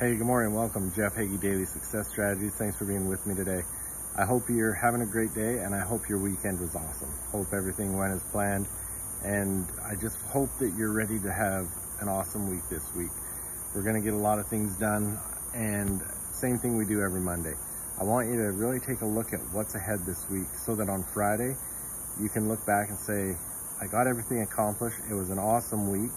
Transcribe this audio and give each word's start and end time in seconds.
Hey, 0.00 0.16
good 0.16 0.26
morning. 0.26 0.54
Welcome, 0.54 0.90
Jeff 0.96 1.14
Hagee 1.14 1.38
Daily 1.42 1.66
Success 1.66 2.08
Strategies. 2.08 2.54
Thanks 2.54 2.78
for 2.78 2.86
being 2.86 3.06
with 3.06 3.26
me 3.26 3.34
today. 3.34 3.60
I 4.16 4.24
hope 4.24 4.48
you're 4.48 4.72
having 4.72 5.02
a 5.02 5.06
great 5.06 5.34
day 5.34 5.58
and 5.58 5.74
I 5.74 5.80
hope 5.80 6.08
your 6.08 6.16
weekend 6.16 6.58
was 6.58 6.74
awesome. 6.74 7.12
Hope 7.30 7.52
everything 7.52 7.98
went 7.98 8.14
as 8.14 8.22
planned 8.32 8.66
and 9.26 9.66
I 9.84 9.96
just 9.96 10.16
hope 10.22 10.48
that 10.58 10.72
you're 10.74 10.94
ready 10.94 11.18
to 11.18 11.30
have 11.30 11.68
an 12.00 12.08
awesome 12.08 12.48
week 12.48 12.62
this 12.70 12.94
week. 12.96 13.10
We're 13.74 13.82
going 13.82 13.96
to 13.96 14.00
get 14.00 14.14
a 14.14 14.22
lot 14.24 14.38
of 14.38 14.48
things 14.48 14.74
done 14.78 15.18
and 15.54 16.00
same 16.32 16.56
thing 16.56 16.78
we 16.78 16.86
do 16.86 17.02
every 17.02 17.20
Monday. 17.20 17.52
I 18.00 18.04
want 18.04 18.26
you 18.30 18.36
to 18.36 18.52
really 18.52 18.80
take 18.80 19.02
a 19.02 19.06
look 19.06 19.34
at 19.34 19.40
what's 19.52 19.74
ahead 19.74 20.06
this 20.06 20.24
week 20.30 20.48
so 20.64 20.74
that 20.76 20.88
on 20.88 21.04
Friday 21.12 21.54
you 22.18 22.30
can 22.30 22.48
look 22.48 22.64
back 22.64 22.88
and 22.88 22.96
say, 22.96 23.36
I 23.82 23.86
got 23.86 24.06
everything 24.06 24.40
accomplished. 24.40 24.96
It 25.10 25.14
was 25.14 25.28
an 25.28 25.38
awesome 25.38 25.90
week 25.90 26.12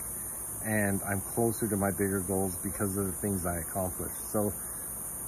and 0.66 1.02
I'm 1.04 1.22
closer 1.22 1.68
to 1.68 1.76
my 1.76 1.92
bigger 1.92 2.22
goals 2.22 2.56
because 2.58 2.98
of 2.98 3.06
the 3.06 3.12
things 3.12 3.46
I 3.46 3.58
accomplished. 3.60 4.32
So 4.32 4.52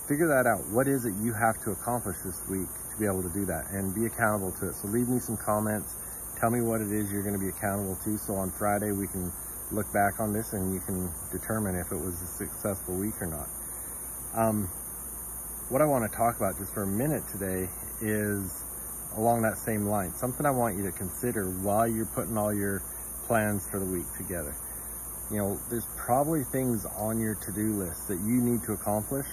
figure 0.07 0.27
that 0.27 0.47
out. 0.47 0.65
What 0.69 0.87
is 0.87 1.05
it 1.05 1.13
you 1.21 1.33
have 1.33 1.61
to 1.63 1.71
accomplish 1.71 2.17
this 2.23 2.39
week 2.47 2.67
to 2.91 2.99
be 2.99 3.05
able 3.05 3.23
to 3.23 3.29
do 3.29 3.45
that 3.45 3.69
and 3.71 3.93
be 3.93 4.05
accountable 4.05 4.51
to 4.59 4.69
it? 4.69 4.75
So 4.75 4.87
leave 4.87 5.09
me 5.09 5.19
some 5.19 5.37
comments. 5.37 5.95
Tell 6.39 6.49
me 6.49 6.61
what 6.61 6.81
it 6.81 6.91
is 6.91 7.11
you're 7.11 7.23
going 7.23 7.37
to 7.37 7.39
be 7.39 7.49
accountable 7.49 7.97
to. 8.03 8.17
So 8.17 8.35
on 8.35 8.51
Friday, 8.51 8.91
we 8.91 9.07
can 9.07 9.31
look 9.71 9.91
back 9.91 10.19
on 10.19 10.31
this 10.31 10.53
and 10.53 10.73
you 10.73 10.79
can 10.79 11.09
determine 11.31 11.75
if 11.75 11.91
it 11.91 11.97
was 11.97 12.21
a 12.21 12.27
successful 12.27 12.95
week 12.95 13.19
or 13.21 13.27
not. 13.27 13.47
Um, 14.35 14.67
what 15.69 15.81
I 15.81 15.85
want 15.85 16.09
to 16.09 16.15
talk 16.15 16.37
about 16.37 16.57
just 16.57 16.73
for 16.73 16.83
a 16.83 16.87
minute 16.87 17.23
today 17.31 17.67
is 18.01 18.63
along 19.17 19.41
that 19.41 19.57
same 19.57 19.87
line, 19.87 20.13
something 20.13 20.45
I 20.45 20.51
want 20.51 20.77
you 20.77 20.83
to 20.83 20.91
consider 20.91 21.49
while 21.63 21.87
you're 21.87 22.05
putting 22.05 22.37
all 22.37 22.53
your 22.53 22.83
plans 23.25 23.67
for 23.67 23.79
the 23.79 23.85
week 23.85 24.05
together 24.17 24.53
you 25.31 25.37
know, 25.37 25.59
there's 25.69 25.87
probably 25.97 26.43
things 26.43 26.85
on 26.85 27.19
your 27.19 27.35
to-do 27.35 27.73
list 27.73 28.07
that 28.07 28.19
you 28.19 28.41
need 28.41 28.61
to 28.63 28.73
accomplish 28.73 29.25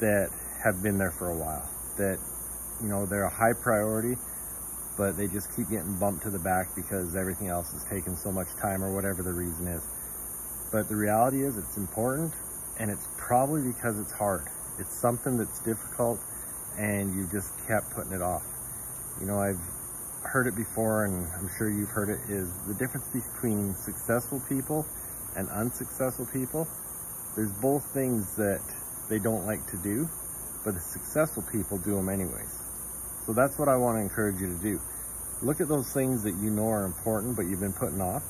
that 0.00 0.30
have 0.62 0.82
been 0.82 0.98
there 0.98 1.10
for 1.10 1.30
a 1.30 1.36
while. 1.36 1.68
That, 1.96 2.18
you 2.82 2.88
know, 2.88 3.06
they're 3.06 3.24
a 3.24 3.30
high 3.30 3.54
priority, 3.54 4.16
but 4.96 5.16
they 5.16 5.26
just 5.26 5.54
keep 5.56 5.70
getting 5.70 5.98
bumped 5.98 6.22
to 6.24 6.30
the 6.30 6.38
back 6.38 6.68
because 6.76 7.16
everything 7.16 7.48
else 7.48 7.72
is 7.72 7.84
taking 7.84 8.14
so 8.14 8.30
much 8.30 8.48
time 8.60 8.84
or 8.84 8.94
whatever 8.94 9.22
the 9.22 9.32
reason 9.32 9.66
is. 9.68 9.82
But 10.72 10.88
the 10.88 10.96
reality 10.96 11.42
is 11.42 11.56
it's 11.56 11.76
important 11.76 12.32
and 12.78 12.90
it's 12.90 13.08
probably 13.16 13.62
because 13.62 13.98
it's 13.98 14.12
hard. 14.12 14.44
It's 14.78 14.94
something 14.94 15.36
that's 15.36 15.60
difficult 15.60 16.20
and 16.78 17.14
you 17.14 17.26
just 17.32 17.52
kept 17.66 17.90
putting 17.90 18.12
it 18.12 18.22
off. 18.22 18.44
You 19.20 19.26
know, 19.26 19.38
I've 19.38 19.60
heard 20.22 20.46
it 20.46 20.56
before 20.56 21.04
and 21.04 21.26
I'm 21.38 21.48
sure 21.56 21.70
you've 21.70 21.90
heard 21.90 22.08
it 22.08 22.20
is 22.28 22.48
the 22.66 22.74
difference 22.74 23.08
between 23.08 23.74
successful 23.74 24.40
people 24.48 24.86
and 25.36 25.48
unsuccessful 25.48 26.26
people. 26.32 26.68
There's 27.36 27.52
both 27.52 27.84
things 27.94 28.36
that 28.36 28.60
they 29.08 29.18
don't 29.18 29.46
like 29.46 29.66
to 29.66 29.76
do, 29.78 30.08
but 30.64 30.74
the 30.74 30.80
successful 30.80 31.44
people 31.50 31.78
do 31.78 31.96
them 31.96 32.08
anyways. 32.08 32.62
So 33.26 33.32
that's 33.32 33.58
what 33.58 33.68
I 33.68 33.76
want 33.76 33.96
to 33.96 34.02
encourage 34.02 34.40
you 34.40 34.54
to 34.54 34.62
do. 34.62 34.80
Look 35.42 35.60
at 35.60 35.68
those 35.68 35.92
things 35.92 36.22
that 36.24 36.34
you 36.36 36.50
know 36.50 36.68
are 36.68 36.84
important, 36.84 37.36
but 37.36 37.46
you've 37.46 37.60
been 37.60 37.72
putting 37.72 38.00
off 38.00 38.22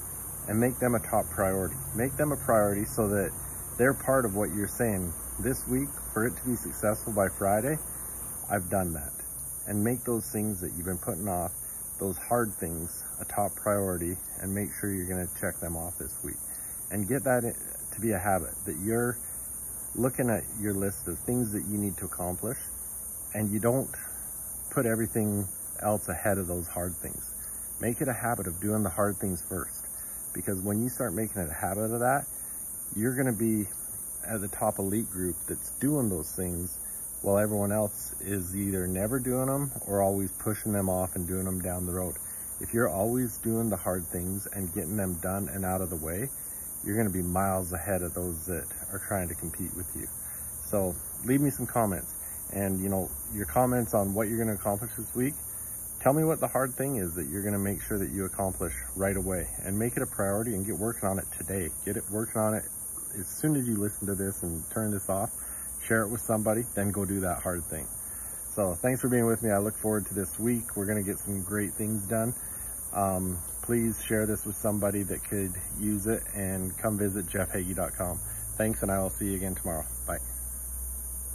and 0.48 0.58
make 0.58 0.78
them 0.78 0.94
a 0.94 1.00
top 1.00 1.26
priority. 1.30 1.76
Make 1.96 2.16
them 2.16 2.32
a 2.32 2.36
priority 2.36 2.84
so 2.84 3.08
that 3.08 3.30
they're 3.78 3.94
part 3.94 4.24
of 4.24 4.36
what 4.36 4.50
you're 4.54 4.68
saying 4.68 5.12
this 5.40 5.66
week 5.66 5.88
for 6.12 6.26
it 6.26 6.36
to 6.36 6.44
be 6.44 6.54
successful 6.54 7.12
by 7.12 7.28
Friday. 7.28 7.78
I've 8.50 8.68
done 8.68 8.92
that 8.94 9.12
and 9.66 9.82
make 9.82 10.04
those 10.04 10.30
things 10.30 10.60
that 10.60 10.72
you've 10.76 10.86
been 10.86 10.98
putting 10.98 11.28
off 11.28 11.52
those 12.00 12.16
hard 12.16 12.52
things 12.52 13.04
a 13.20 13.24
top 13.26 13.54
priority 13.54 14.16
and 14.40 14.52
make 14.52 14.70
sure 14.80 14.92
you're 14.92 15.06
going 15.06 15.26
to 15.26 15.40
check 15.40 15.54
them 15.60 15.76
off 15.76 15.96
this 15.98 16.16
week 16.24 16.40
and 16.90 17.06
get 17.06 17.22
that 17.22 17.42
to 17.92 18.00
be 18.00 18.10
a 18.12 18.18
habit 18.18 18.50
that 18.66 18.76
you're 18.82 19.16
looking 19.94 20.30
at 20.30 20.42
your 20.60 20.74
list 20.74 21.06
of 21.06 21.18
things 21.18 21.52
that 21.52 21.64
you 21.66 21.78
need 21.78 21.96
to 21.96 22.06
accomplish 22.06 22.58
and 23.34 23.50
you 23.50 23.60
don't 23.60 23.90
put 24.70 24.86
everything 24.86 25.46
else 25.82 26.08
ahead 26.08 26.38
of 26.38 26.46
those 26.46 26.66
hard 26.68 26.94
things. 26.94 27.34
Make 27.80 28.00
it 28.00 28.08
a 28.08 28.12
habit 28.12 28.46
of 28.46 28.60
doing 28.60 28.82
the 28.82 28.90
hard 28.90 29.16
things 29.16 29.42
first 29.42 29.86
because 30.34 30.60
when 30.60 30.82
you 30.82 30.88
start 30.88 31.12
making 31.12 31.42
it 31.42 31.50
a 31.50 31.54
habit 31.54 31.92
of 31.92 32.00
that, 32.00 32.26
you're 32.96 33.14
going 33.14 33.26
to 33.26 33.38
be 33.38 33.68
at 34.26 34.40
the 34.40 34.48
top 34.48 34.78
elite 34.78 35.08
group 35.10 35.36
that's 35.48 35.70
doing 35.78 36.08
those 36.08 36.32
things 36.32 36.78
while 37.22 37.38
everyone 37.38 37.72
else 37.72 38.14
is 38.20 38.56
either 38.56 38.86
never 38.86 39.18
doing 39.18 39.46
them 39.46 39.70
or 39.86 40.00
always 40.00 40.32
pushing 40.32 40.72
them 40.72 40.88
off 40.88 41.16
and 41.16 41.26
doing 41.26 41.44
them 41.44 41.60
down 41.60 41.86
the 41.86 41.92
road. 41.92 42.14
If 42.60 42.72
you're 42.72 42.88
always 42.88 43.38
doing 43.38 43.68
the 43.68 43.76
hard 43.76 44.04
things 44.04 44.46
and 44.46 44.72
getting 44.74 44.96
them 44.96 45.14
done 45.20 45.48
and 45.48 45.64
out 45.64 45.80
of 45.80 45.90
the 45.90 45.96
way, 45.96 46.28
you're 46.84 46.96
going 46.96 47.06
to 47.06 47.12
be 47.12 47.22
miles 47.22 47.72
ahead 47.72 48.02
of 48.02 48.14
those 48.14 48.46
that 48.46 48.66
are 48.92 49.00
trying 49.06 49.28
to 49.28 49.34
compete 49.34 49.74
with 49.76 49.90
you. 49.94 50.06
So 50.64 50.94
leave 51.24 51.40
me 51.40 51.50
some 51.50 51.66
comments 51.66 52.14
and 52.52 52.80
you 52.80 52.88
know, 52.88 53.08
your 53.34 53.46
comments 53.46 53.94
on 53.94 54.14
what 54.14 54.28
you're 54.28 54.42
going 54.42 54.48
to 54.48 54.60
accomplish 54.60 54.90
this 54.96 55.14
week. 55.14 55.34
Tell 56.00 56.14
me 56.14 56.24
what 56.24 56.40
the 56.40 56.48
hard 56.48 56.74
thing 56.74 56.96
is 56.96 57.14
that 57.16 57.28
you're 57.28 57.42
going 57.42 57.52
to 57.52 57.60
make 57.60 57.82
sure 57.82 57.98
that 57.98 58.10
you 58.10 58.24
accomplish 58.24 58.72
right 58.96 59.16
away 59.16 59.46
and 59.64 59.78
make 59.78 59.96
it 59.98 60.02
a 60.02 60.06
priority 60.06 60.54
and 60.54 60.64
get 60.64 60.76
working 60.76 61.06
on 61.06 61.18
it 61.18 61.26
today. 61.36 61.68
Get 61.84 61.98
it 61.98 62.04
working 62.10 62.40
on 62.40 62.54
it 62.54 62.64
as 63.18 63.26
soon 63.26 63.56
as 63.56 63.68
you 63.68 63.76
listen 63.76 64.06
to 64.06 64.14
this 64.14 64.42
and 64.42 64.64
turn 64.70 64.90
this 64.90 65.10
off 65.10 65.30
share 65.86 66.02
it 66.02 66.08
with 66.08 66.20
somebody, 66.20 66.64
then 66.74 66.90
go 66.90 67.04
do 67.04 67.20
that 67.20 67.42
hard 67.42 67.64
thing. 67.64 67.86
So 68.54 68.74
thanks 68.74 69.00
for 69.00 69.08
being 69.08 69.26
with 69.26 69.42
me. 69.42 69.50
I 69.50 69.58
look 69.58 69.76
forward 69.76 70.06
to 70.06 70.14
this 70.14 70.38
week. 70.38 70.76
We're 70.76 70.86
going 70.86 70.98
to 70.98 71.08
get 71.08 71.18
some 71.18 71.42
great 71.42 71.72
things 71.74 72.04
done. 72.06 72.34
Um, 72.92 73.38
please 73.62 74.02
share 74.04 74.26
this 74.26 74.44
with 74.44 74.56
somebody 74.56 75.02
that 75.04 75.22
could 75.22 75.52
use 75.78 76.06
it 76.06 76.22
and 76.34 76.76
come 76.76 76.98
visit 76.98 77.26
jeffhagee.com. 77.26 78.18
Thanks, 78.56 78.82
and 78.82 78.90
I 78.90 79.00
will 79.00 79.10
see 79.10 79.26
you 79.26 79.36
again 79.36 79.54
tomorrow. 79.54 79.84
Bye. 80.06 80.39